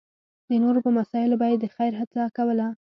[0.49, 2.67] د نورو په مسایلو به یې د خېر هڅه کوله.